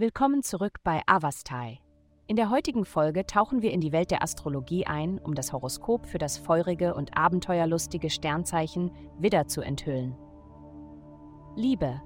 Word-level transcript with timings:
Willkommen 0.00 0.42
zurück 0.42 0.78
bei 0.82 1.02
Avastai. 1.04 1.78
In 2.26 2.36
der 2.36 2.48
heutigen 2.48 2.86
Folge 2.86 3.26
tauchen 3.26 3.60
wir 3.60 3.70
in 3.70 3.82
die 3.82 3.92
Welt 3.92 4.10
der 4.10 4.22
Astrologie 4.22 4.86
ein, 4.86 5.18
um 5.18 5.34
das 5.34 5.52
Horoskop 5.52 6.06
für 6.06 6.16
das 6.16 6.38
feurige 6.38 6.94
und 6.94 7.18
abenteuerlustige 7.18 8.08
Sternzeichen 8.08 8.92
Widder 9.18 9.46
zu 9.46 9.60
enthüllen. 9.60 10.16
Liebe. 11.54 12.00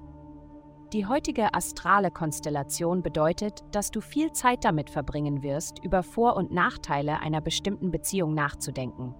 Die 0.91 1.05
heutige 1.05 1.53
astrale 1.53 2.11
Konstellation 2.11 3.01
bedeutet, 3.01 3.63
dass 3.71 3.91
du 3.91 4.01
viel 4.01 4.33
Zeit 4.33 4.65
damit 4.65 4.89
verbringen 4.89 5.41
wirst, 5.41 5.81
über 5.81 6.03
Vor- 6.03 6.35
und 6.35 6.51
Nachteile 6.51 7.21
einer 7.21 7.39
bestimmten 7.39 7.91
Beziehung 7.91 8.33
nachzudenken. 8.33 9.15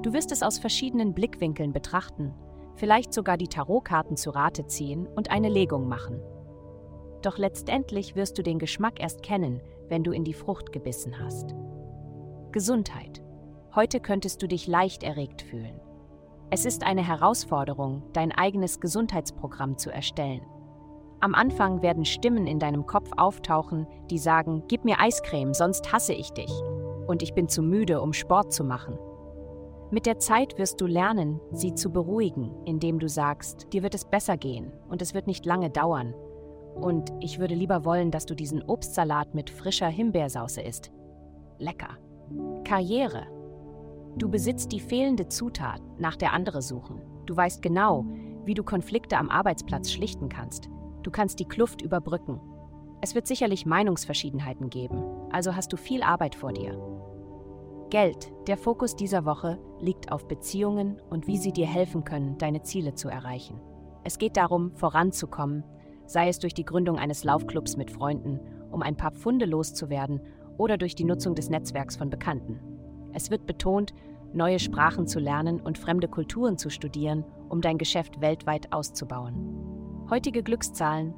Du 0.00 0.14
wirst 0.14 0.32
es 0.32 0.42
aus 0.42 0.58
verschiedenen 0.58 1.12
Blickwinkeln 1.12 1.74
betrachten, 1.74 2.32
vielleicht 2.74 3.12
sogar 3.12 3.36
die 3.36 3.48
Tarotkarten 3.48 4.16
zu 4.16 4.30
Rate 4.30 4.66
ziehen 4.66 5.06
und 5.14 5.30
eine 5.30 5.50
Legung 5.50 5.88
machen. 5.88 6.22
Doch 7.24 7.38
letztendlich 7.38 8.16
wirst 8.16 8.36
du 8.36 8.42
den 8.42 8.58
Geschmack 8.58 9.00
erst 9.00 9.22
kennen, 9.22 9.62
wenn 9.88 10.04
du 10.04 10.12
in 10.12 10.24
die 10.24 10.34
Frucht 10.34 10.72
gebissen 10.72 11.18
hast. 11.18 11.54
Gesundheit. 12.52 13.22
Heute 13.74 13.98
könntest 13.98 14.42
du 14.42 14.46
dich 14.46 14.66
leicht 14.66 15.02
erregt 15.02 15.40
fühlen. 15.40 15.80
Es 16.50 16.66
ist 16.66 16.84
eine 16.84 17.02
Herausforderung, 17.02 18.02
dein 18.12 18.30
eigenes 18.30 18.78
Gesundheitsprogramm 18.78 19.78
zu 19.78 19.90
erstellen. 19.90 20.42
Am 21.20 21.34
Anfang 21.34 21.80
werden 21.80 22.04
Stimmen 22.04 22.46
in 22.46 22.58
deinem 22.58 22.84
Kopf 22.84 23.10
auftauchen, 23.16 23.86
die 24.10 24.18
sagen, 24.18 24.62
gib 24.68 24.84
mir 24.84 25.00
Eiscreme, 25.00 25.54
sonst 25.54 25.94
hasse 25.94 26.12
ich 26.12 26.30
dich. 26.32 26.52
Und 27.06 27.22
ich 27.22 27.32
bin 27.32 27.48
zu 27.48 27.62
müde, 27.62 28.02
um 28.02 28.12
Sport 28.12 28.52
zu 28.52 28.64
machen. 28.64 28.98
Mit 29.90 30.04
der 30.04 30.18
Zeit 30.18 30.58
wirst 30.58 30.78
du 30.82 30.86
lernen, 30.86 31.40
sie 31.52 31.74
zu 31.74 31.90
beruhigen, 31.90 32.54
indem 32.66 32.98
du 32.98 33.08
sagst, 33.08 33.72
dir 33.72 33.82
wird 33.82 33.94
es 33.94 34.04
besser 34.04 34.36
gehen 34.36 34.74
und 34.90 35.00
es 35.00 35.14
wird 35.14 35.26
nicht 35.26 35.46
lange 35.46 35.70
dauern 35.70 36.14
und 36.74 37.12
ich 37.20 37.38
würde 37.38 37.54
lieber 37.54 37.84
wollen, 37.84 38.10
dass 38.10 38.26
du 38.26 38.34
diesen 38.34 38.62
Obstsalat 38.62 39.34
mit 39.34 39.50
frischer 39.50 39.88
Himbeersauce 39.88 40.58
isst. 40.58 40.90
Lecker. 41.58 41.98
Karriere. 42.64 43.26
Du 44.16 44.28
besitzt 44.28 44.72
die 44.72 44.80
fehlende 44.80 45.28
Zutat, 45.28 45.80
nach 45.98 46.16
der 46.16 46.32
andere 46.32 46.62
suchen. 46.62 47.00
Du 47.26 47.36
weißt 47.36 47.62
genau, 47.62 48.04
wie 48.44 48.54
du 48.54 48.62
Konflikte 48.62 49.16
am 49.16 49.30
Arbeitsplatz 49.30 49.90
schlichten 49.90 50.28
kannst. 50.28 50.68
Du 51.02 51.10
kannst 51.10 51.40
die 51.40 51.48
Kluft 51.48 51.82
überbrücken. 51.82 52.40
Es 53.00 53.14
wird 53.14 53.26
sicherlich 53.26 53.66
Meinungsverschiedenheiten 53.66 54.70
geben, 54.70 55.04
also 55.30 55.54
hast 55.54 55.72
du 55.72 55.76
viel 55.76 56.02
Arbeit 56.02 56.34
vor 56.34 56.52
dir. 56.52 56.78
Geld. 57.90 58.32
Der 58.46 58.56
Fokus 58.56 58.96
dieser 58.96 59.24
Woche 59.24 59.58
liegt 59.78 60.10
auf 60.10 60.26
Beziehungen 60.26 61.00
und 61.10 61.26
wie 61.26 61.36
sie 61.36 61.52
dir 61.52 61.66
helfen 61.66 62.04
können, 62.04 62.38
deine 62.38 62.62
Ziele 62.62 62.94
zu 62.94 63.08
erreichen. 63.08 63.60
Es 64.04 64.18
geht 64.18 64.36
darum, 64.36 64.74
voranzukommen, 64.74 65.64
sei 66.06 66.28
es 66.28 66.38
durch 66.38 66.54
die 66.54 66.64
Gründung 66.64 66.98
eines 66.98 67.24
Laufclubs 67.24 67.76
mit 67.76 67.90
Freunden, 67.90 68.40
um 68.70 68.82
ein 68.82 68.96
paar 68.96 69.12
Pfunde 69.12 69.46
loszuwerden 69.46 70.20
oder 70.58 70.76
durch 70.76 70.94
die 70.94 71.04
Nutzung 71.04 71.34
des 71.34 71.50
Netzwerks 71.50 71.96
von 71.96 72.10
Bekannten. 72.10 72.60
Es 73.12 73.30
wird 73.30 73.46
betont, 73.46 73.94
neue 74.32 74.58
Sprachen 74.58 75.06
zu 75.06 75.20
lernen 75.20 75.60
und 75.60 75.78
fremde 75.78 76.08
Kulturen 76.08 76.58
zu 76.58 76.70
studieren, 76.70 77.24
um 77.48 77.60
dein 77.60 77.78
Geschäft 77.78 78.20
weltweit 78.20 78.72
auszubauen. 78.72 80.06
Heutige 80.10 80.42
Glückszahlen 80.42 81.14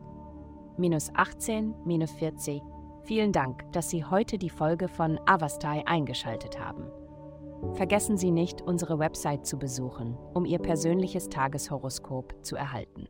minus 0.79 1.11
18, 1.15 1.75
minus 1.85 2.11
40. 2.13 2.63
Vielen 3.03 3.33
Dank, 3.33 3.71
dass 3.73 3.89
Sie 3.89 4.05
heute 4.05 4.37
die 4.37 4.51
Folge 4.51 4.89
von 4.89 5.19
Avastai 5.27 5.87
eingeschaltet 5.87 6.59
haben. 6.59 6.85
Vergessen 7.75 8.17
Sie 8.17 8.31
nicht, 8.31 8.63
unsere 8.63 8.99
Website 8.99 9.47
zu 9.47 9.59
besuchen, 9.59 10.17
um 10.35 10.45
Ihr 10.45 10.59
persönliches 10.59 11.29
Tageshoroskop 11.29 12.35
zu 12.43 12.57
erhalten. 12.57 13.09